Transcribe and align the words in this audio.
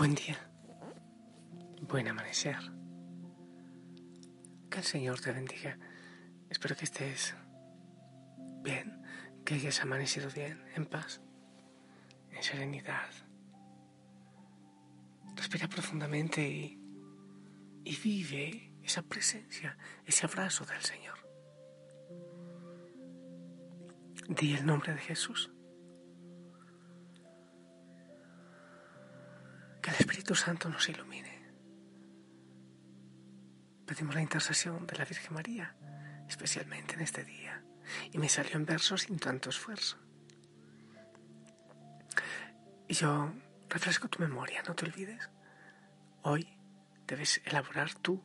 Buen 0.00 0.14
día. 0.14 0.38
Buen 1.82 2.08
amanecer. 2.08 2.56
Que 4.70 4.78
el 4.78 4.84
Señor 4.84 5.20
te 5.20 5.30
bendiga. 5.30 5.76
Espero 6.48 6.74
que 6.74 6.86
estés 6.86 7.34
bien, 8.62 9.02
que 9.44 9.56
hayas 9.56 9.82
amanecido 9.82 10.30
bien, 10.30 10.64
en 10.74 10.86
paz, 10.86 11.20
en 12.30 12.42
serenidad. 12.42 13.10
Respira 15.36 15.68
profundamente 15.68 16.48
y, 16.48 16.78
vive 18.02 18.72
esa 18.82 19.02
presencia, 19.02 19.76
ese 20.06 20.24
abrazo 20.24 20.64
del 20.64 20.80
Señor. 20.80 21.18
Di 24.30 24.54
el 24.54 24.64
nombre 24.64 24.94
de 24.94 25.00
Jesús. 25.00 25.50
Espíritu 30.00 30.34
Santo 30.34 30.70
nos 30.70 30.88
ilumine. 30.88 31.38
Pedimos 33.86 34.14
la 34.14 34.22
intercesión 34.22 34.86
de 34.86 34.96
la 34.96 35.04
Virgen 35.04 35.34
María, 35.34 35.74
especialmente 36.26 36.94
en 36.94 37.00
este 37.00 37.22
día. 37.22 37.62
Y 38.10 38.16
me 38.18 38.28
salió 38.28 38.56
en 38.56 38.64
verso 38.64 38.96
sin 38.96 39.18
tanto 39.18 39.50
esfuerzo. 39.50 39.98
Y 42.88 42.94
yo 42.94 43.32
refresco 43.68 44.08
tu 44.08 44.20
memoria, 44.20 44.62
no 44.66 44.74
te 44.74 44.86
olvides. 44.86 45.28
Hoy 46.22 46.48
debes 47.06 47.42
elaborar 47.44 47.92
tú 47.94 48.22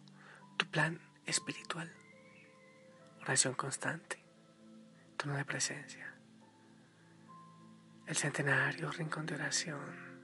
tu 0.55 0.65
plan 0.67 1.01
espiritual. 1.25 1.91
Oración 3.21 3.53
constante 3.53 4.23
tono 5.17 5.35
de 5.35 5.43
presencia. 5.43 6.13
El 8.07 8.15
centenario, 8.15 8.91
rincón 8.91 9.25
de 9.25 9.35
oración. 9.35 10.14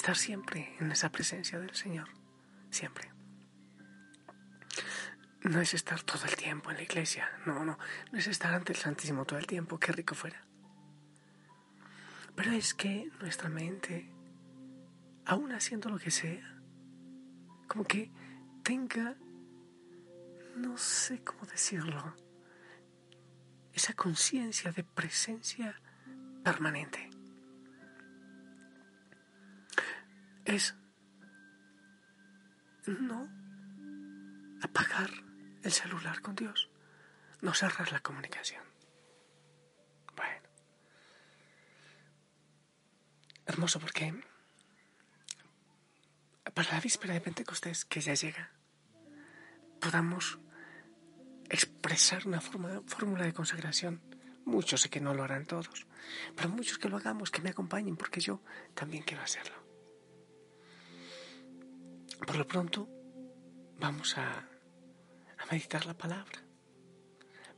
Estar 0.00 0.16
siempre 0.16 0.74
en 0.80 0.90
esa 0.90 1.12
presencia 1.12 1.58
del 1.58 1.74
Señor, 1.74 2.08
siempre. 2.70 3.12
No 5.42 5.60
es 5.60 5.74
estar 5.74 6.02
todo 6.02 6.24
el 6.24 6.36
tiempo 6.36 6.70
en 6.70 6.78
la 6.78 6.84
iglesia, 6.84 7.30
no, 7.44 7.66
no, 7.66 7.78
no 8.10 8.18
es 8.18 8.26
estar 8.26 8.54
ante 8.54 8.72
el 8.72 8.78
Santísimo 8.78 9.26
todo 9.26 9.38
el 9.38 9.46
tiempo, 9.46 9.78
qué 9.78 9.92
rico 9.92 10.14
fuera. 10.14 10.42
Pero 12.34 12.50
es 12.52 12.72
que 12.72 13.10
nuestra 13.20 13.50
mente, 13.50 14.10
aún 15.26 15.52
haciendo 15.52 15.90
lo 15.90 15.98
que 15.98 16.10
sea, 16.10 16.58
como 17.68 17.84
que 17.84 18.10
tenga, 18.62 19.18
no 20.56 20.78
sé 20.78 21.22
cómo 21.22 21.44
decirlo, 21.44 22.16
esa 23.74 23.92
conciencia 23.92 24.72
de 24.72 24.82
presencia 24.82 25.78
permanente. 26.42 27.09
Es 30.50 30.74
no 32.84 33.28
apagar 34.62 35.08
el 35.62 35.70
celular 35.70 36.20
con 36.22 36.34
Dios, 36.34 36.68
no 37.40 37.54
cerrar 37.54 37.92
la 37.92 38.00
comunicación. 38.00 38.64
Bueno, 40.16 40.48
hermoso 43.46 43.78
porque 43.78 44.12
para 46.52 46.72
la 46.72 46.80
víspera 46.80 47.14
de 47.14 47.20
Pentecostés, 47.20 47.84
que 47.84 48.00
ya 48.00 48.14
llega, 48.14 48.50
podamos 49.80 50.40
expresar 51.48 52.26
una 52.26 52.40
fórmula 52.40 53.22
de 53.22 53.32
consagración. 53.32 54.00
Muchos 54.44 54.80
sé 54.80 54.90
que 54.90 55.00
no 55.00 55.14
lo 55.14 55.22
harán 55.22 55.46
todos, 55.46 55.86
pero 56.34 56.48
muchos 56.48 56.78
que 56.78 56.88
lo 56.88 56.96
hagamos, 56.96 57.30
que 57.30 57.40
me 57.40 57.50
acompañen, 57.50 57.96
porque 57.96 58.20
yo 58.20 58.42
también 58.74 59.04
quiero 59.04 59.22
hacerlo. 59.22 59.69
Por 62.26 62.36
lo 62.36 62.46
pronto, 62.46 62.88
vamos 63.78 64.16
a, 64.18 64.46
meditar 65.50 65.84
la 65.86 65.94
palabra, 65.94 66.40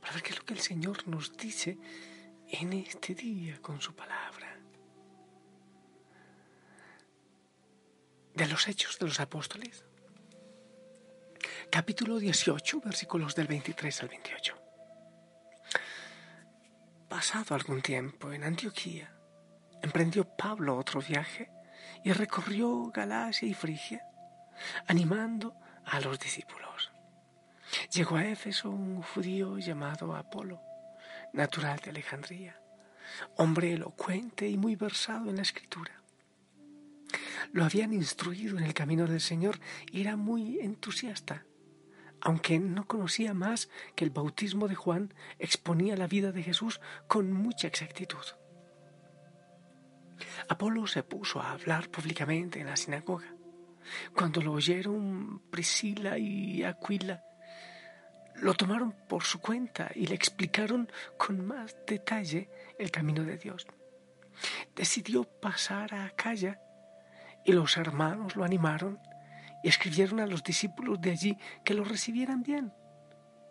para 0.01 0.13
ver 0.13 0.23
qué 0.23 0.31
es 0.31 0.39
lo 0.39 0.45
que 0.45 0.53
el 0.53 0.59
Señor 0.59 1.07
nos 1.07 1.37
dice 1.37 1.77
en 2.47 2.73
este 2.73 3.13
día 3.13 3.61
con 3.61 3.79
su 3.79 3.93
palabra. 3.95 4.53
de 8.35 8.47
los 8.47 8.67
Hechos 8.67 8.97
de 8.97 9.05
los 9.05 9.19
Apóstoles, 9.19 9.85
capítulo 11.69 12.17
18, 12.17 12.81
versículos 12.81 13.35
del 13.35 13.47
23 13.47 14.01
al 14.01 14.09
28. 14.09 14.57
Pasado 17.07 17.53
algún 17.53 17.81
tiempo 17.83 18.33
en 18.33 18.43
Antioquía, 18.43 19.15
emprendió 19.83 20.25
Pablo 20.35 20.77
otro 20.77 20.99
viaje 20.99 21.51
y 22.03 22.11
recorrió 22.11 22.89
Galacia 22.91 23.47
y 23.47 23.53
Frigia, 23.53 24.03
animando 24.87 25.55
a 25.85 25.99
los 25.99 26.19
discípulos. 26.19 26.91
Llegó 27.91 28.17
a 28.17 28.25
Éfeso 28.25 28.69
un 28.69 29.01
judío 29.01 29.57
llamado 29.57 30.15
Apolo, 30.15 30.61
natural 31.33 31.79
de 31.83 31.89
Alejandría, 31.89 32.59
hombre 33.37 33.73
elocuente 33.73 34.47
y 34.47 34.57
muy 34.57 34.75
versado 34.75 35.29
en 35.29 35.37
la 35.37 35.41
escritura 35.41 36.03
lo 37.53 37.63
habían 37.63 37.93
instruido 37.93 38.57
en 38.57 38.63
el 38.63 38.73
camino 38.73 39.07
del 39.07 39.21
Señor 39.21 39.59
y 39.91 40.01
era 40.01 40.15
muy 40.15 40.59
entusiasta, 40.59 41.45
aunque 42.19 42.59
no 42.59 42.87
conocía 42.87 43.33
más 43.33 43.69
que 43.95 44.05
el 44.05 44.09
bautismo 44.09 44.67
de 44.67 44.75
Juan, 44.75 45.13
exponía 45.39 45.95
la 45.95 46.07
vida 46.07 46.31
de 46.31 46.43
Jesús 46.43 46.81
con 47.07 47.31
mucha 47.31 47.67
exactitud. 47.67 48.25
Apolo 50.47 50.87
se 50.87 51.03
puso 51.03 51.41
a 51.41 51.51
hablar 51.51 51.89
públicamente 51.89 52.59
en 52.59 52.67
la 52.67 52.77
sinagoga. 52.77 53.35
Cuando 54.15 54.41
lo 54.41 54.53
oyeron 54.53 55.41
Priscila 55.49 56.17
y 56.17 56.63
Aquila, 56.63 57.23
lo 58.35 58.53
tomaron 58.53 58.93
por 59.07 59.23
su 59.23 59.39
cuenta 59.39 59.91
y 59.93 60.07
le 60.07 60.15
explicaron 60.15 60.91
con 61.17 61.45
más 61.45 61.75
detalle 61.85 62.49
el 62.79 62.91
camino 62.91 63.23
de 63.23 63.37
Dios. 63.37 63.67
Decidió 64.75 65.23
pasar 65.23 65.93
a 65.93 66.05
Acaya 66.05 66.59
y 67.45 67.51
los 67.51 67.77
hermanos 67.77 68.35
lo 68.35 68.43
animaron 68.43 68.99
y 69.63 69.69
escribieron 69.69 70.19
a 70.19 70.27
los 70.27 70.43
discípulos 70.43 70.99
de 70.99 71.11
allí 71.11 71.37
que 71.63 71.73
lo 71.73 71.83
recibieran 71.83 72.43
bien. 72.43 72.73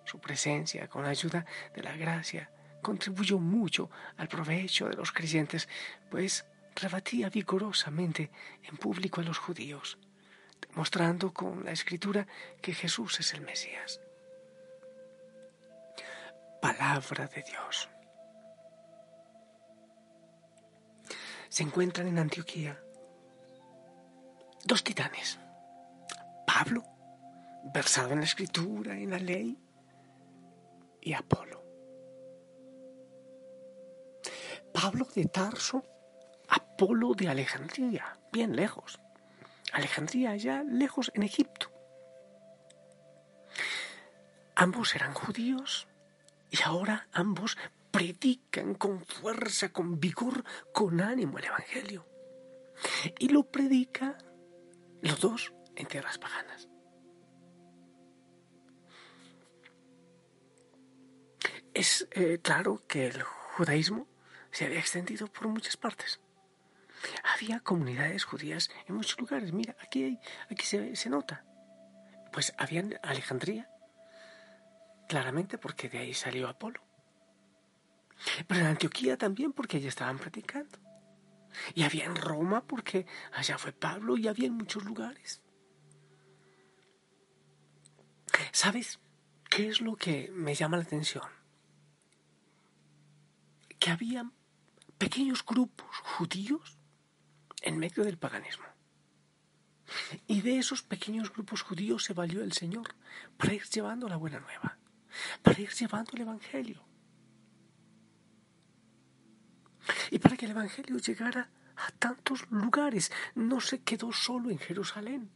Su 0.04 0.20
presencia, 0.20 0.88
con 0.88 1.04
la 1.04 1.10
ayuda 1.10 1.46
de 1.74 1.82
la 1.82 1.96
gracia, 1.96 2.50
contribuyó 2.82 3.38
mucho 3.38 3.90
al 4.16 4.28
provecho 4.28 4.88
de 4.88 4.96
los 4.96 5.12
creyentes, 5.12 5.68
pues 6.10 6.44
rebatía 6.74 7.30
vigorosamente 7.30 8.30
en 8.62 8.76
público 8.76 9.20
a 9.20 9.24
los 9.24 9.38
judíos, 9.38 9.98
demostrando 10.68 11.32
con 11.32 11.64
la 11.64 11.72
escritura 11.72 12.26
que 12.60 12.74
Jesús 12.74 13.20
es 13.20 13.34
el 13.34 13.42
Mesías. 13.42 14.00
Palabra 16.60 17.26
de 17.26 17.42
Dios. 17.42 17.88
Se 21.48 21.62
encuentran 21.62 22.08
en 22.08 22.18
Antioquía 22.18 22.80
dos 24.64 24.82
titanes. 24.84 25.38
Pablo, 26.46 26.84
versado 27.74 28.12
en 28.12 28.20
la 28.20 28.24
escritura, 28.24 28.96
en 28.96 29.10
la 29.10 29.18
ley, 29.18 29.58
y 31.00 31.12
Apolo. 31.14 31.62
Pablo 34.72 35.06
de 35.14 35.24
Tarso, 35.26 35.84
Apolo 36.48 37.14
de 37.14 37.28
Alejandría, 37.28 38.18
bien 38.32 38.54
lejos. 38.56 39.00
Alejandría 39.72 40.30
allá 40.30 40.62
lejos 40.62 41.10
en 41.14 41.22
Egipto. 41.22 41.70
Ambos 44.54 44.94
eran 44.94 45.14
judíos 45.14 45.88
y 46.50 46.62
ahora 46.62 47.08
ambos 47.12 47.56
predican 47.90 48.74
con 48.74 49.04
fuerza, 49.04 49.70
con 49.72 49.98
vigor, 49.98 50.44
con 50.72 51.00
ánimo 51.00 51.38
el 51.38 51.46
Evangelio. 51.46 52.06
Y 53.18 53.28
lo 53.28 53.44
predica 53.50 54.18
los 55.00 55.20
dos 55.20 55.52
en 55.74 55.86
tierras 55.86 56.18
paganas. 56.18 56.68
Es 61.74 62.06
eh, 62.10 62.38
claro 62.42 62.82
que 62.86 63.06
el 63.06 63.22
judaísmo 63.22 64.06
se 64.50 64.66
había 64.66 64.80
extendido 64.80 65.26
por 65.28 65.48
muchas 65.48 65.76
partes. 65.78 66.20
Había 67.34 67.60
comunidades 67.60 68.24
judías 68.24 68.70
en 68.86 68.96
muchos 68.96 69.18
lugares. 69.18 69.52
Mira, 69.52 69.76
aquí, 69.80 70.18
aquí 70.50 70.64
se, 70.64 70.96
se 70.96 71.10
nota. 71.10 71.44
Pues 72.32 72.54
había 72.58 72.80
en 72.80 72.98
Alejandría, 73.02 73.70
claramente 75.08 75.58
porque 75.58 75.88
de 75.88 75.98
ahí 75.98 76.14
salió 76.14 76.48
Apolo. 76.48 76.82
Pero 78.46 78.60
en 78.60 78.66
Antioquía 78.66 79.16
también 79.16 79.52
porque 79.52 79.78
allí 79.78 79.88
estaban 79.88 80.18
practicando. 80.18 80.78
Y 81.74 81.82
había 81.82 82.04
en 82.04 82.16
Roma 82.16 82.64
porque 82.66 83.06
allá 83.32 83.58
fue 83.58 83.72
Pablo 83.72 84.16
y 84.16 84.28
había 84.28 84.46
en 84.46 84.54
muchos 84.54 84.84
lugares. 84.84 85.42
¿Sabes 88.52 89.00
qué 89.50 89.68
es 89.68 89.80
lo 89.80 89.96
que 89.96 90.30
me 90.32 90.54
llama 90.54 90.78
la 90.78 90.84
atención? 90.84 91.24
que 93.82 93.90
había 93.90 94.30
pequeños 94.96 95.44
grupos 95.44 95.88
judíos 96.04 96.78
en 97.62 97.78
medio 97.78 98.04
del 98.04 98.18
paganismo. 98.18 98.66
Y 100.26 100.40
de 100.40 100.58
esos 100.58 100.82
pequeños 100.82 101.32
grupos 101.32 101.62
judíos 101.62 102.04
se 102.04 102.14
valió 102.14 102.42
el 102.42 102.52
Señor 102.52 102.94
para 103.36 103.54
ir 103.54 103.64
llevando 103.64 104.08
la 104.08 104.16
buena 104.16 104.40
nueva, 104.40 104.78
para 105.42 105.60
ir 105.60 105.70
llevando 105.70 106.12
el 106.14 106.22
Evangelio. 106.22 106.84
Y 110.10 110.18
para 110.18 110.36
que 110.36 110.46
el 110.46 110.52
Evangelio 110.52 110.98
llegara 110.98 111.50
a 111.76 111.90
tantos 111.92 112.50
lugares, 112.50 113.10
no 113.34 113.60
se 113.60 113.82
quedó 113.82 114.12
solo 114.12 114.50
en 114.50 114.58
Jerusalén, 114.58 115.30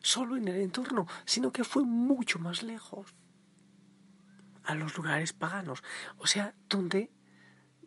solo 0.00 0.36
en 0.36 0.48
el 0.48 0.60
entorno, 0.60 1.06
sino 1.24 1.52
que 1.52 1.64
fue 1.64 1.84
mucho 1.84 2.38
más 2.38 2.62
lejos, 2.62 3.14
a 4.64 4.74
los 4.74 4.96
lugares 4.96 5.32
paganos, 5.32 5.82
o 6.16 6.26
sea, 6.26 6.54
donde, 6.68 7.10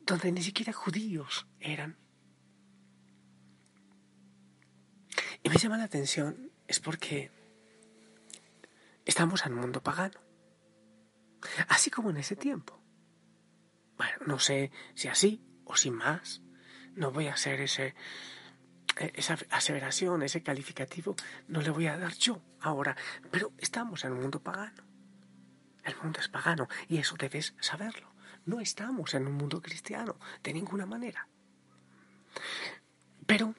donde 0.05 0.31
ni 0.31 0.41
siquiera 0.41 0.73
judíos 0.73 1.47
eran. 1.59 2.02
Y 5.43 5.49
me 5.49 5.57
llama 5.57 5.77
la 5.77 5.83
atención 5.83 6.51
es 6.67 6.79
porque 6.79 7.29
estamos 9.05 9.45
un 9.45 9.55
mundo 9.55 9.83
pagano, 9.83 10.19
así 11.67 11.91
como 11.91 12.09
en 12.09 12.17
ese 12.17 12.37
tiempo. 12.37 12.81
Bueno, 13.97 14.13
no 14.25 14.39
sé 14.39 14.71
si 14.95 15.09
así 15.09 15.41
o 15.65 15.75
sin 15.75 15.95
más. 15.95 16.41
No 16.95 17.11
voy 17.11 17.27
a 17.27 17.33
hacer 17.33 17.59
ese, 17.59 17.95
e, 18.97 19.11
esa 19.15 19.37
aseveración, 19.49 20.23
ese 20.23 20.43
calificativo, 20.43 21.15
no 21.47 21.61
le 21.61 21.71
voy 21.71 21.87
a 21.87 21.97
dar 21.97 22.13
yo 22.13 22.41
ahora. 22.61 22.95
Pero 23.29 23.51
estamos 23.57 24.05
en 24.05 24.13
un 24.13 24.21
mundo 24.21 24.41
pagano. 24.41 24.83
El 25.83 25.95
mundo 25.97 26.19
es 26.21 26.29
pagano 26.29 26.69
y 26.87 26.97
eso 26.97 27.15
debes 27.17 27.53
saberlo. 27.59 28.13
No 28.45 28.61
estamos 28.61 29.13
en 29.13 29.27
un 29.27 29.33
mundo 29.33 29.61
cristiano 29.61 30.17
de 30.41 30.53
ninguna 30.53 30.85
manera. 30.85 31.27
Pero 33.25 33.55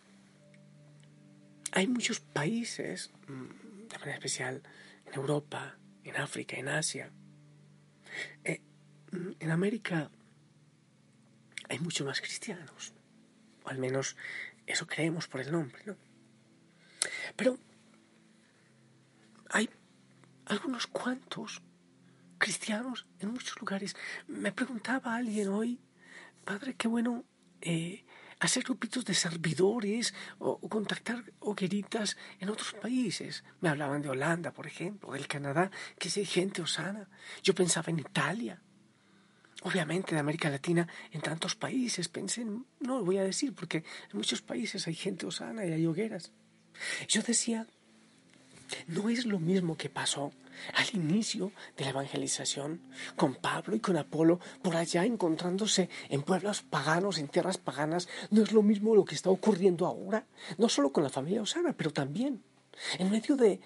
hay 1.74 1.88
muchos 1.88 2.20
países, 2.20 3.10
mm, 3.26 3.88
de 3.88 3.98
manera 3.98 4.14
especial 4.14 4.62
en 5.06 5.14
Europa, 5.14 5.76
en 6.04 6.16
África, 6.16 6.56
en 6.56 6.68
Asia, 6.68 7.10
eh, 8.44 8.60
mm, 9.10 9.32
en 9.40 9.50
América 9.50 10.08
hay 11.68 11.80
muchos 11.80 12.06
más 12.06 12.20
cristianos, 12.20 12.94
o 13.64 13.68
al 13.68 13.78
menos 13.78 14.16
eso 14.66 14.86
creemos 14.86 15.26
por 15.26 15.40
el 15.40 15.50
nombre, 15.50 15.82
¿no? 15.84 15.96
Pero 17.34 17.58
hay 19.50 19.68
algunos 20.46 20.86
cuantos 20.86 21.60
cristianos 22.38 23.06
en 23.18 23.30
muchos 23.30 23.60
lugares. 23.60 23.96
Me 24.28 24.52
preguntaba 24.52 25.16
alguien 25.16 25.48
hoy, 25.48 25.80
padre, 26.44 26.74
qué 26.76 26.86
bueno 26.86 27.24
eh, 27.62 28.04
hacer 28.44 28.62
grupitos 28.64 29.04
de 29.04 29.14
servidores 29.14 30.14
o, 30.38 30.58
contactar 30.68 31.24
hogueritas 31.40 32.16
en 32.40 32.50
otros 32.50 32.74
países. 32.74 33.44
Me 33.60 33.68
hablaban 33.68 34.02
de 34.02 34.10
Holanda, 34.10 34.52
por 34.52 34.66
ejemplo, 34.66 35.12
del 35.12 35.26
Canadá, 35.26 35.70
que 35.98 36.08
es 36.08 36.28
gente 36.28 36.62
osana. 36.62 37.08
Yo 37.42 37.54
pensaba 37.54 37.90
en 37.90 38.00
Italia. 38.00 38.60
Obviamente 39.62 40.14
de 40.14 40.20
América 40.20 40.50
Latina, 40.50 40.86
en 41.10 41.22
tantos 41.22 41.56
países, 41.56 42.08
pensé, 42.08 42.44
no 42.44 42.98
lo 42.98 43.04
voy 43.04 43.16
a 43.16 43.24
decir 43.24 43.54
porque 43.54 43.78
en 43.78 44.18
muchos 44.18 44.42
países 44.42 44.86
hay 44.86 44.94
gente 44.94 45.24
osana 45.24 45.64
y 45.64 45.72
hay 45.72 45.86
hogueras. 45.86 46.32
Yo 47.08 47.22
decía, 47.22 47.66
no 48.86 49.08
es 49.08 49.26
lo 49.26 49.38
mismo 49.38 49.76
que 49.76 49.88
pasó 49.88 50.32
al 50.74 50.86
inicio 50.94 51.52
de 51.76 51.84
la 51.84 51.90
evangelización 51.90 52.80
con 53.16 53.34
Pablo 53.34 53.76
y 53.76 53.80
con 53.80 53.96
Apolo 53.96 54.40
por 54.62 54.76
allá 54.76 55.04
encontrándose 55.04 55.88
en 56.08 56.22
pueblos 56.22 56.62
paganos, 56.62 57.18
en 57.18 57.28
tierras 57.28 57.58
paganas. 57.58 58.08
No 58.30 58.42
es 58.42 58.52
lo 58.52 58.62
mismo 58.62 58.94
lo 58.94 59.04
que 59.04 59.14
está 59.14 59.30
ocurriendo 59.30 59.86
ahora, 59.86 60.26
no 60.58 60.68
solo 60.68 60.92
con 60.92 61.02
la 61.02 61.10
familia 61.10 61.42
Osana, 61.42 61.74
pero 61.76 61.92
también 61.92 62.42
en 62.98 63.10
medio 63.10 63.36
de, 63.36 63.60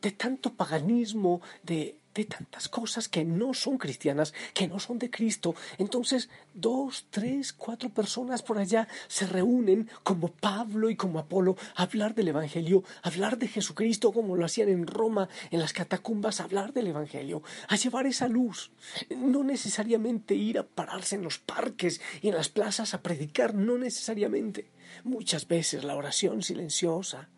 de 0.00 0.12
tanto 0.12 0.54
paganismo, 0.54 1.40
de 1.62 2.00
de 2.16 2.24
tantas 2.24 2.68
cosas 2.68 3.08
que 3.08 3.24
no 3.24 3.52
son 3.52 3.76
cristianas, 3.76 4.32
que 4.54 4.66
no 4.66 4.80
son 4.80 4.98
de 4.98 5.10
Cristo. 5.10 5.54
Entonces, 5.76 6.30
dos, 6.54 7.06
tres, 7.10 7.52
cuatro 7.52 7.90
personas 7.90 8.42
por 8.42 8.58
allá 8.58 8.88
se 9.06 9.26
reúnen 9.26 9.90
como 10.02 10.28
Pablo 10.28 10.88
y 10.88 10.96
como 10.96 11.18
Apolo 11.18 11.56
a 11.74 11.82
hablar 11.82 12.14
del 12.14 12.28
Evangelio, 12.28 12.82
a 13.02 13.08
hablar 13.08 13.38
de 13.38 13.48
Jesucristo 13.48 14.12
como 14.12 14.36
lo 14.36 14.46
hacían 14.46 14.70
en 14.70 14.86
Roma, 14.86 15.28
en 15.50 15.60
las 15.60 15.74
catacumbas, 15.74 16.40
a 16.40 16.44
hablar 16.44 16.72
del 16.72 16.88
Evangelio, 16.88 17.42
a 17.68 17.76
llevar 17.76 18.06
esa 18.06 18.28
luz. 18.28 18.70
No 19.14 19.44
necesariamente 19.44 20.34
ir 20.34 20.58
a 20.58 20.66
pararse 20.66 21.16
en 21.16 21.22
los 21.22 21.38
parques 21.38 22.00
y 22.22 22.28
en 22.28 22.34
las 22.34 22.48
plazas 22.48 22.94
a 22.94 23.02
predicar, 23.02 23.54
no 23.54 23.76
necesariamente. 23.76 24.70
Muchas 25.04 25.46
veces 25.46 25.84
la 25.84 25.96
oración 25.96 26.42
silenciosa 26.42 27.28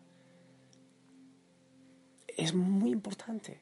es 2.37 2.53
muy 2.53 2.91
importante. 2.91 3.61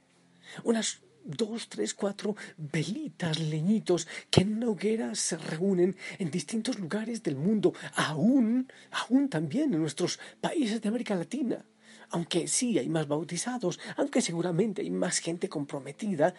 Unas 0.63 1.01
dos, 1.27 1.69
tres, 1.69 1.93
cuatro 1.93 2.35
velitas, 2.57 3.39
leñitos, 3.39 4.07
que 4.31 4.41
en 4.41 4.55
una 4.55 4.69
hoguera 4.69 5.13
se 5.15 5.37
reúnen 5.37 5.95
en 6.17 6.31
distintos 6.31 6.79
lugares 6.79 7.21
del 7.23 7.35
mundo, 7.35 7.73
aún, 7.95 8.71
aún 8.91 9.29
también 9.29 9.73
en 9.73 9.81
nuestros 9.81 10.19
países 10.41 10.81
de 10.81 10.89
América 10.89 11.15
Latina. 11.15 11.65
Aunque 12.09 12.47
sí 12.47 12.79
hay 12.79 12.87
más 12.87 13.07
bautizados, 13.07 13.79
aunque 13.97 14.21
seguramente 14.21 14.81
hay 14.81 14.91
más 14.91 15.19
gente 15.19 15.49
comprometida 15.49 16.33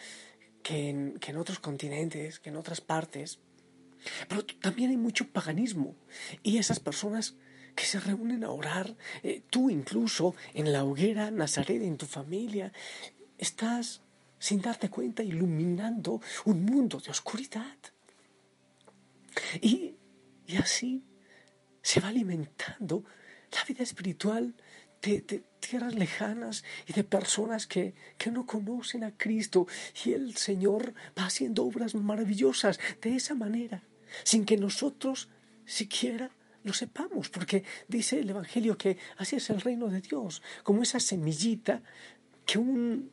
que 0.62 0.88
en, 0.88 1.18
que 1.18 1.30
en 1.30 1.36
otros 1.36 1.58
continentes, 1.58 2.40
que 2.40 2.48
en 2.48 2.56
otras 2.56 2.80
partes. 2.80 3.40
Pero 4.28 4.44
también 4.46 4.90
hay 4.90 4.96
mucho 4.96 5.28
paganismo 5.28 5.94
y 6.42 6.58
esas 6.58 6.80
personas 6.80 7.36
que 7.74 7.84
se 7.84 8.00
reúnen 8.00 8.42
a 8.42 8.50
orar, 8.50 8.96
eh, 9.22 9.42
tú 9.50 9.70
incluso 9.70 10.34
en 10.52 10.72
la 10.72 10.84
hoguera 10.84 11.30
Nazaret, 11.30 11.80
en 11.82 11.96
tu 11.96 12.06
familia, 12.06 12.72
estás 13.38 14.02
sin 14.38 14.60
darte 14.60 14.88
cuenta, 14.88 15.22
iluminando 15.22 16.20
un 16.44 16.64
mundo 16.64 17.00
de 17.00 17.10
oscuridad. 17.10 17.76
Y, 19.60 19.94
así 20.58 21.04
se 21.82 22.00
va 22.00 22.08
alimentando 22.08 23.04
la 23.52 23.64
vida 23.64 23.82
espiritual 23.82 24.54
de, 25.02 25.20
tierras 25.60 25.94
lejanas 25.94 26.64
y 26.86 26.92
de 26.92 27.04
personas 27.04 27.66
que, 27.66 27.94
que, 28.16 28.30
no 28.30 28.46
conocen 28.46 29.04
a 29.04 29.16
Cristo. 29.16 29.66
Y 30.04 30.12
el 30.12 30.36
Señor 30.36 30.94
va 31.18 31.26
haciendo 31.26 31.64
obras 31.64 31.94
maravillosas 31.94 32.78
de 33.00 33.16
esa 33.16 33.34
manera, 33.34 33.82
sin 34.24 34.44
que 34.44 34.56
nosotros 34.56 35.28
siquiera 35.64 36.30
lo 36.64 36.72
sepamos, 36.72 37.28
porque 37.28 37.64
dice 37.86 38.20
el 38.20 38.30
Evangelio 38.30 38.76
que 38.76 38.98
así 39.16 39.36
es 39.36 39.48
el 39.50 39.60
reino 39.60 39.88
de 39.88 40.00
Dios, 40.00 40.42
como 40.62 40.82
esa 40.82 41.00
semillita 41.00 41.82
que 42.44 42.58
un 42.58 43.10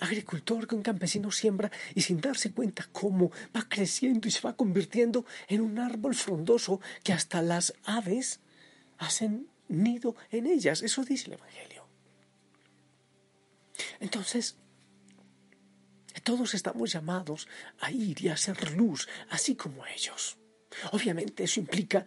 agricultor 0.00 0.66
que 0.66 0.74
un 0.74 0.82
campesino 0.82 1.30
siembra 1.30 1.70
y 1.94 2.00
sin 2.00 2.20
darse 2.20 2.52
cuenta 2.52 2.88
cómo 2.90 3.30
va 3.56 3.68
creciendo 3.68 4.26
y 4.26 4.30
se 4.30 4.40
va 4.40 4.56
convirtiendo 4.56 5.24
en 5.48 5.60
un 5.60 5.78
árbol 5.78 6.14
frondoso 6.14 6.80
que 7.04 7.12
hasta 7.12 7.42
las 7.42 7.74
aves 7.84 8.40
hacen 8.98 9.48
nido 9.68 10.16
en 10.30 10.46
ellas. 10.46 10.82
Eso 10.82 11.04
dice 11.04 11.28
el 11.28 11.34
Evangelio. 11.34 11.86
Entonces, 14.00 14.56
todos 16.24 16.54
estamos 16.54 16.92
llamados 16.92 17.48
a 17.80 17.90
ir 17.90 18.22
y 18.22 18.28
a 18.28 18.34
hacer 18.34 18.72
luz, 18.72 19.08
así 19.30 19.54
como 19.54 19.86
ellos. 19.86 20.38
Obviamente 20.92 21.44
eso 21.44 21.60
implica 21.60 22.06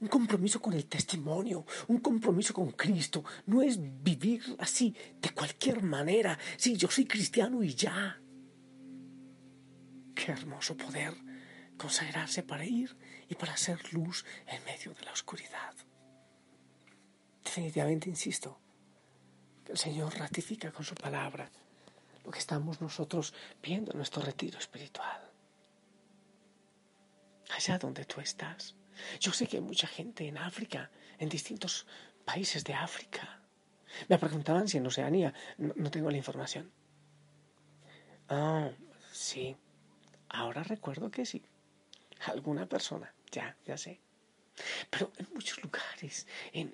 un 0.00 0.08
compromiso 0.08 0.60
con 0.60 0.72
el 0.74 0.86
testimonio, 0.86 1.64
un 1.88 1.98
compromiso 1.98 2.52
con 2.52 2.72
Cristo. 2.72 3.24
No 3.46 3.62
es 3.62 3.78
vivir 4.02 4.42
así, 4.58 4.94
de 5.20 5.30
cualquier 5.30 5.82
manera. 5.82 6.38
Sí, 6.56 6.76
yo 6.76 6.88
soy 6.88 7.06
cristiano 7.06 7.62
y 7.62 7.74
ya. 7.74 8.20
Qué 10.14 10.32
hermoso 10.32 10.76
poder 10.76 11.14
consagrarse 11.76 12.42
para 12.42 12.64
ir 12.64 12.96
y 13.28 13.34
para 13.34 13.52
hacer 13.52 13.92
luz 13.92 14.24
en 14.46 14.64
medio 14.64 14.94
de 14.94 15.02
la 15.04 15.12
oscuridad. 15.12 15.74
Definitivamente, 17.44 18.08
insisto, 18.08 18.58
que 19.64 19.72
el 19.72 19.78
Señor 19.78 20.14
ratifica 20.18 20.72
con 20.72 20.84
su 20.84 20.94
palabra 20.94 21.50
lo 22.24 22.30
que 22.30 22.38
estamos 22.38 22.80
nosotros 22.80 23.32
viendo 23.62 23.92
en 23.92 23.98
nuestro 23.98 24.22
retiro 24.22 24.58
espiritual. 24.58 25.30
Allá 27.50 27.78
donde 27.78 28.04
tú 28.04 28.20
estás 28.20 28.74
yo 29.20 29.32
sé 29.32 29.46
que 29.46 29.60
mucha 29.60 29.86
gente 29.86 30.26
en 30.26 30.38
África, 30.38 30.90
en 31.18 31.28
distintos 31.28 31.86
países 32.24 32.64
de 32.64 32.74
África. 32.74 33.42
Me 34.08 34.18
preguntaban 34.18 34.68
si 34.68 34.78
en 34.78 34.86
Oceanía. 34.86 35.32
No, 35.58 35.90
tengo 35.90 36.10
la 36.10 36.16
información. 36.16 36.70
Ah, 38.28 38.70
sí. 39.12 39.56
Ahora 40.28 40.62
recuerdo 40.62 41.10
que 41.10 41.24
sí. 41.24 41.42
Alguna 42.26 42.66
persona, 42.66 43.14
ya, 43.30 43.56
ya 43.64 43.76
sé. 43.76 44.00
Pero 44.90 45.12
en 45.18 45.28
muchos 45.34 45.62
lugares, 45.62 46.26
en, 46.52 46.72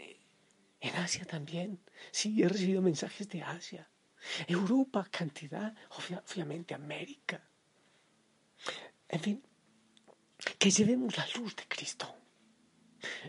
en 0.80 0.96
Asia 0.96 1.24
también. 1.24 1.80
Sí, 2.10 2.42
he 2.42 2.48
recibido 2.48 2.80
mensajes 2.80 3.28
de 3.28 3.42
Asia. 3.42 3.88
Europa, 4.46 5.06
cantidad, 5.10 5.74
obviamente 6.30 6.74
América. 6.74 7.42
En 9.08 9.20
fin, 9.20 9.46
que 10.58 10.70
llevemos 10.70 11.16
la 11.16 11.26
luz 11.36 11.54
de 11.56 11.64
Cristo. 11.68 12.06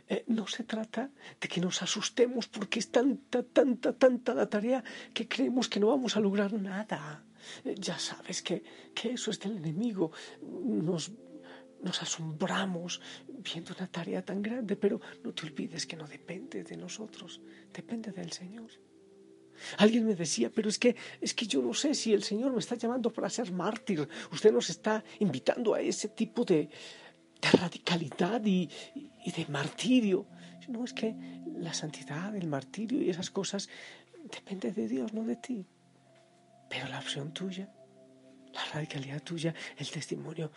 Eh, 0.08 0.24
no 0.28 0.46
se 0.48 0.64
trata 0.64 1.10
de 1.42 1.48
que 1.48 1.60
nos 1.60 1.82
asustemos 1.82 2.48
porque 2.48 2.80
es 2.80 2.92
tanta, 2.92 3.42
tanta, 3.44 3.94
tanta 3.94 4.34
la 4.34 4.48
tarea 4.48 4.84
que 5.14 5.28
creemos 5.28 5.68
que 5.68 5.80
no 5.80 5.88
vamos 5.88 6.16
a 6.16 6.20
lograr 6.20 6.54
nada. 6.54 7.26
Eh, 7.66 7.76
ya 7.78 7.98
sabes 7.98 8.42
que, 8.42 8.64
que, 8.94 9.14
eso 9.14 9.32
es 9.32 9.40
del 9.40 9.58
enemigo. 9.58 10.12
Nos, 10.42 11.12
nos 11.82 12.02
asombramos 12.02 13.02
viendo 13.28 13.74
una 13.78 13.88
tarea 13.88 14.24
tan 14.24 14.42
grande, 14.42 14.76
pero 14.76 15.02
no 15.24 15.34
te 15.34 15.48
olvides 15.48 15.86
que 15.86 15.96
no 15.96 16.08
depende 16.08 16.64
de 16.64 16.78
nosotros, 16.78 17.42
depende 17.74 18.12
del 18.12 18.32
Señor. 18.32 18.70
Alguien 19.78 20.06
me 20.06 20.16
decía, 20.16 20.52
pero 20.54 20.68
es 20.70 20.80
que, 20.80 20.96
es 21.22 21.34
que 21.34 21.46
yo 21.46 21.62
no 21.62 21.74
sé 21.74 21.94
si 21.94 22.12
el 22.12 22.24
Señor 22.24 22.52
me 22.52 22.60
está 22.60 22.76
llamando 22.76 23.12
para 23.12 23.30
ser 23.30 23.52
mártir. 23.52 24.08
Usted 24.32 24.52
nos 24.52 24.70
está 24.70 25.04
invitando 25.20 25.74
a 25.74 25.80
ese 25.80 26.10
tipo 26.10 26.44
de, 26.44 26.70
de 27.44 27.58
radicalidad 27.58 28.42
y, 28.46 28.70
de 29.26 29.46
martirio. 29.50 30.26
No, 30.70 30.86
es 30.86 30.94
que 30.94 31.14
la 31.58 31.74
santidad, 31.74 32.36
el 32.36 32.48
martirio 32.48 33.02
y 33.02 33.10
esas 33.10 33.30
cosas 33.30 33.70
depende 34.32 34.72
de 34.72 34.88
Dios, 34.88 35.14
no 35.14 35.24
de 35.26 35.36
ti. 35.36 35.66
Pero 36.70 36.88
la 36.88 37.00
opción 37.00 37.34
tuya, 37.34 37.70
la 38.54 38.64
radicalidad 38.74 39.22
tuya, 39.22 39.54
el 39.78 39.90
testimonio, 39.90 40.52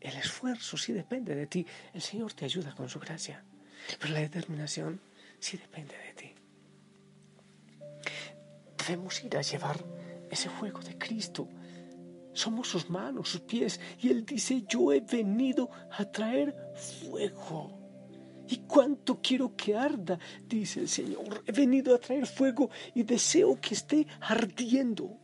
el 0.00 0.14
esfuerzo 0.16 0.76
sí 0.76 0.92
depende 0.92 1.34
de 1.34 1.46
ti. 1.46 1.66
El 1.94 2.02
Señor 2.02 2.34
te 2.34 2.44
ayuda 2.44 2.74
con 2.74 2.88
su 2.88 3.00
gracia. 3.00 3.42
Pero 3.98 4.12
la 4.12 4.20
determinación 4.20 5.00
sí 5.38 5.56
depende 5.56 5.96
de 5.96 6.12
ti. 6.12 6.34
Debemos 8.86 9.24
ir 9.24 9.36
a 9.36 9.42
llevar 9.42 9.82
ese 10.30 10.50
fuego 10.50 10.80
de 10.80 10.98
Cristo. 10.98 11.48
Somos 12.36 12.68
sus 12.68 12.90
manos, 12.90 13.30
sus 13.30 13.40
pies. 13.40 13.80
Y 13.98 14.10
Él 14.10 14.26
dice, 14.26 14.62
yo 14.68 14.92
he 14.92 15.00
venido 15.00 15.70
a 15.90 16.04
traer 16.04 16.54
fuego. 16.74 17.80
¿Y 18.46 18.58
cuánto 18.58 19.22
quiero 19.22 19.56
que 19.56 19.74
arda? 19.74 20.18
Dice 20.46 20.80
el 20.80 20.88
Señor. 20.90 21.42
He 21.46 21.52
venido 21.52 21.94
a 21.94 21.98
traer 21.98 22.26
fuego 22.26 22.68
y 22.94 23.04
deseo 23.04 23.58
que 23.58 23.72
esté 23.72 24.06
ardiendo. 24.20 25.18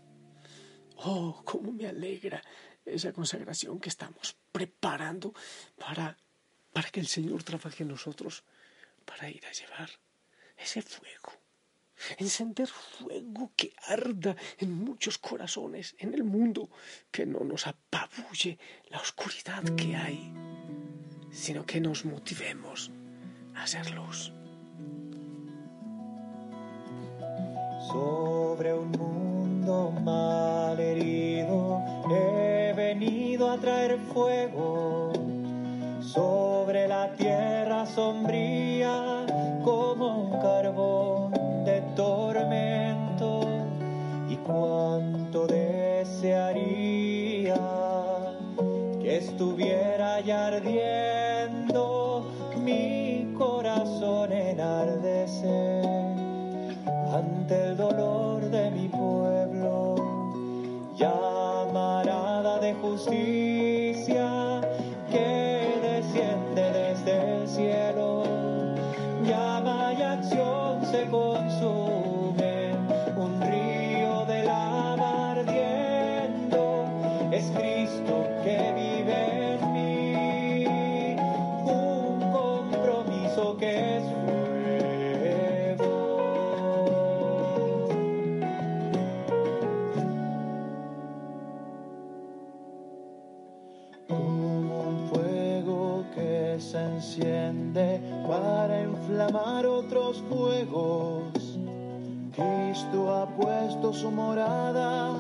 Oh, 1.05 1.43
cómo 1.45 1.71
me 1.71 1.87
alegra 1.87 2.43
esa 2.83 3.13
consagración 3.13 3.79
que 3.79 3.91
estamos 3.91 4.35
preparando 4.51 5.35
para, 5.79 6.17
para 6.73 6.89
que 6.89 7.01
el 7.01 7.07
Señor 7.07 7.43
trabaje 7.43 7.83
en 7.83 7.91
nosotros, 7.91 8.43
para 9.05 9.29
ir 9.29 9.45
a 9.45 9.53
llevar 9.53 9.91
ese 10.57 10.81
fuego 10.81 11.42
encender 12.19 12.69
fuego 12.69 13.53
que 13.57 13.75
arda 13.87 14.37
en 14.59 14.73
muchos 14.73 15.19
corazones 15.19 15.95
en 15.99 16.15
el 16.15 16.25
mundo, 16.25 16.71
que 17.11 17.27
no 17.27 17.41
nos 17.41 17.67
apabulle 17.67 18.59
la 18.91 18.99
oscuridad 18.99 19.63
que 19.77 19.97
hay, 19.97 20.33
sino 21.31 21.65
que 21.65 21.81
nos 21.81 22.05
motivemos 22.05 22.91
a 23.55 23.65
hacer 23.65 23.91
luz. 23.91 24.33
Sobre 27.89 28.73
un 28.75 28.91
mundo 28.93 29.91
mal 29.91 30.79
herido 30.79 31.83
he 32.11 32.73
venido 32.75 33.51
a 33.51 33.59
traer 33.59 33.99
fuego 34.13 35.13
sobre 36.01 36.89
la 36.89 37.15
tierra 37.17 37.87
sombría 37.87 39.27
como 39.65 40.31
un 40.31 40.41
carbón 40.41 40.72
cuánto 44.53 45.47
desearía 45.47 45.95
que 49.01 49.17
estuviera 49.17 50.21
ya 50.21 50.49
ardiendo 50.49 52.27
mi 52.63 53.33
corazón 53.37 54.33
enardecer 54.33 55.87
ante 57.13 57.69
el 57.69 57.77
dolor 57.77 58.22
para 98.29 98.83
inflamar 98.83 99.67
otros 99.67 100.23
fuegos. 100.29 101.59
Cristo 102.33 103.13
ha 103.13 103.27
puesto 103.27 103.93
su 103.93 104.11
morada 104.11 105.11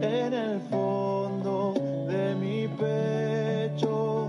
en 0.00 0.34
el 0.34 0.60
fondo 0.62 1.74
de 2.08 2.34
mi 2.34 2.66
pecho. 2.68 4.28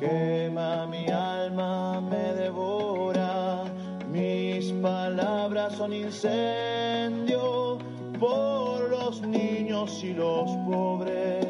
Quema 0.00 0.86
mi 0.86 1.06
alma, 1.08 2.00
me 2.00 2.32
devora. 2.32 3.64
Mis 4.10 4.72
palabras 4.80 5.74
son 5.74 5.92
incendio 5.92 7.78
por 8.18 8.88
los 8.88 9.20
niños 9.20 10.02
y 10.02 10.14
los 10.14 10.50
pobres 10.66 11.46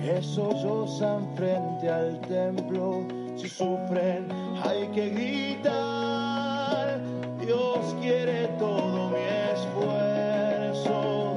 que 0.00 0.22
sollozan 0.22 1.28
frente 1.36 1.88
al 1.88 2.20
templo 2.22 3.21
si 3.42 3.48
sufren 3.48 4.30
hay 4.62 4.86
que 4.88 5.08
gritar. 5.10 7.00
Dios 7.40 7.96
quiere 8.00 8.46
todo 8.58 9.10
mi 9.10 9.24
esfuerzo. 9.52 11.34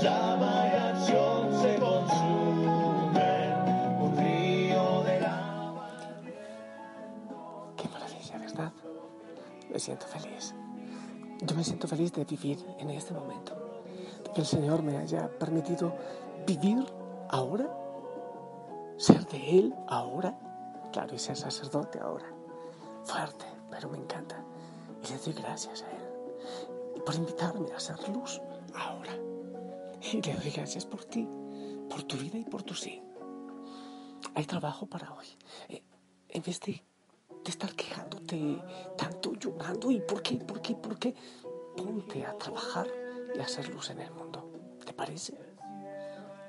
Llama 0.00 0.66
y 0.68 0.76
acción 0.76 1.60
se 1.60 1.74
consume. 1.80 3.54
Un 4.00 4.16
río 4.16 5.02
de 5.02 5.20
lava. 5.20 5.90
Qué 7.76 7.88
maravilla, 7.88 8.38
¿verdad? 8.38 8.72
Me 9.68 9.80
siento 9.80 10.06
feliz. 10.06 10.54
Yo 11.40 11.56
me 11.56 11.64
siento 11.64 11.88
feliz 11.88 12.12
de 12.12 12.24
vivir 12.24 12.64
en 12.78 12.90
este 12.90 13.12
momento. 13.12 13.56
Que 14.32 14.42
el 14.42 14.46
Señor 14.46 14.82
me 14.84 14.96
haya 14.96 15.28
permitido 15.28 15.92
vivir 16.46 16.86
ahora, 17.28 17.68
ser 18.96 19.26
de 19.26 19.58
Él 19.58 19.74
ahora 19.88 20.38
Claro, 20.92 21.14
y 21.14 21.18
ser 21.18 21.36
sacerdote 21.36 22.00
ahora. 22.00 22.26
Fuerte, 23.04 23.46
pero 23.70 23.88
me 23.88 23.98
encanta. 23.98 24.42
Y 25.02 25.12
le 25.12 25.18
doy 25.18 25.32
gracias 25.34 25.82
a 25.82 25.90
Él 25.90 26.08
por 27.04 27.14
invitarme 27.14 27.72
a 27.72 27.76
hacer 27.76 27.96
luz 28.10 28.40
ahora. 28.74 29.12
Y 30.12 30.20
le 30.20 30.34
doy 30.34 30.50
gracias 30.50 30.84
por 30.84 31.04
ti, 31.04 31.26
por 31.88 32.02
tu 32.02 32.16
vida 32.16 32.38
y 32.38 32.44
por 32.44 32.62
tu 32.62 32.74
sí. 32.74 33.02
Hay 34.34 34.44
trabajo 34.44 34.86
para 34.86 35.12
hoy. 35.14 35.26
Eh, 35.68 35.82
en 36.28 36.42
vez 36.42 36.60
de, 36.60 36.84
de 37.44 37.50
estar 37.50 37.74
quejándote 37.74 38.62
tanto, 38.96 39.34
llorando, 39.34 39.90
¿y 39.90 40.00
por 40.00 40.22
qué? 40.22 40.36
¿Por 40.36 40.60
qué? 40.60 40.74
¿Por 40.74 40.98
qué? 40.98 41.14
Ponte 41.76 42.26
a 42.26 42.36
trabajar 42.36 42.86
y 43.34 43.40
a 43.40 43.44
hacer 43.44 43.68
luz 43.68 43.90
en 43.90 44.00
el 44.00 44.10
mundo. 44.12 44.50
¿Te 44.84 44.92
parece? 44.92 45.38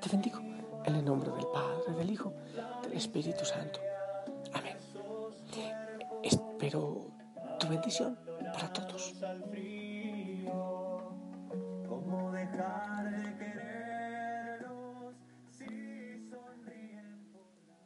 Te 0.00 0.08
bendigo 0.10 0.40
en 0.84 0.94
el 0.94 1.04
nombre 1.04 1.30
del 1.30 1.46
Padre, 1.46 1.94
del 1.94 2.10
Hijo, 2.10 2.32
del 2.82 2.92
Espíritu 2.92 3.44
Santo. 3.44 3.80
Espero 6.60 7.06
tu 7.58 7.68
bendición 7.68 8.18
para 8.52 8.70
todos. 8.70 9.14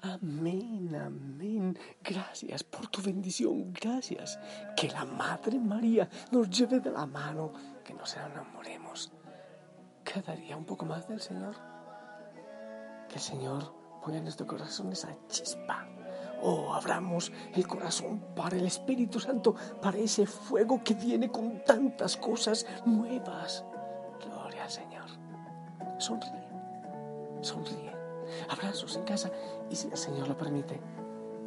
Amén, 0.03 0.93
amén. 0.97 1.79
Gracias 2.03 2.65
por 2.65 2.89
tu 2.89 3.01
bendición, 3.01 3.73
gracias. 3.73 4.41
Que 4.77 4.89
la 4.89 5.05
Madre 5.05 5.61
María 5.61 6.09
nos 6.33 6.51
lleve 6.51 6.81
de 6.81 6.91
la 6.91 7.07
mano, 7.07 7.53
que 7.85 7.95
nos 7.95 8.17
enamoremos 8.17 9.13
cada 10.03 10.35
día 10.35 10.57
un 10.57 10.65
poco 10.65 10.85
más 10.85 11.07
del 11.07 11.21
Señor. 11.21 11.55
Que 13.09 13.15
el 13.15 13.21
Señor 13.21 13.73
ponga 14.03 14.19
en 14.19 14.25
nuestro 14.25 14.49
corazón 14.49 14.91
esa 14.91 15.17
chispa 15.29 15.87
Oh, 16.47 16.75
abramos 16.75 17.33
el 17.55 17.67
corazón 17.67 18.23
para 18.37 18.59
el 18.59 18.67
Espíritu 18.67 19.19
Santo, 19.19 19.55
para 19.81 19.97
ese 19.97 20.27
fuego 20.27 20.85
que 20.85 20.93
viene 20.93 21.31
con 21.31 21.65
tantas 21.65 22.19
cosas 22.19 22.67
nuevas. 22.85 23.65
Gloria 24.23 24.65
al 24.65 24.71
Señor. 24.71 25.07
Sonríe, 25.99 26.45
sonríe. 27.41 27.91
abrazos 28.51 28.95
en 28.97 29.05
casa 29.05 29.31
y 29.71 29.75
si 29.75 29.89
el 29.89 29.97
Señor 29.97 30.29
lo 30.29 30.37
permite, 30.37 30.79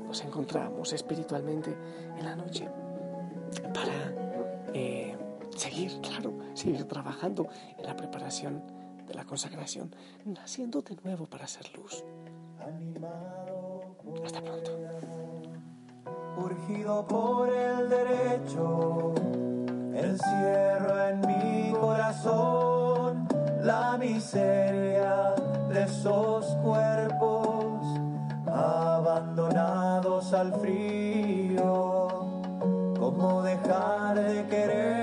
nos 0.04 0.24
encontramos 0.24 0.92
espiritualmente 0.92 1.78
en 2.18 2.26
la 2.26 2.36
noche 2.36 2.68
para 3.72 4.72
eh, 4.74 5.16
seguir, 5.56 6.02
claro, 6.02 6.34
seguir 6.56 6.86
trabajando 6.86 7.48
en 7.78 7.86
la 7.86 7.96
preparación 7.96 8.64
de 9.06 9.14
la 9.14 9.26
consagración, 9.26 9.96
naciendo 10.26 10.82
de 10.82 10.96
nuevo 11.04 11.28
para 11.28 11.46
hacer 11.46 11.70
luz. 11.78 12.04
Hasta 14.26 14.42
pronto. 14.42 14.72
Urgido 16.38 17.06
por 17.08 17.50
el 17.50 17.90
derecho, 17.90 19.14
encierro 19.94 21.08
en 21.10 21.22
mi 21.22 21.74
corazón 21.74 23.28
la 23.62 23.98
miseria 23.98 25.34
de 25.70 25.84
esos 25.84 26.46
cuerpos 26.64 27.84
abandonados 28.48 30.34
al 30.34 30.54
frío. 30.54 32.08
¿Cómo 33.00 33.42
dejar 33.44 34.16
de 34.16 34.46
querer? 34.48 34.97